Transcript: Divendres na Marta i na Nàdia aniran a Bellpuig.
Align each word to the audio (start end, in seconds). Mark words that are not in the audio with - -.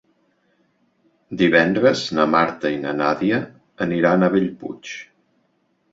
Divendres 1.41 2.01
na 2.19 2.25
Marta 2.37 2.73
i 2.77 2.81
na 2.87 2.95
Nàdia 3.03 3.43
aniran 3.87 4.29
a 4.29 4.35
Bellpuig. 4.37 4.95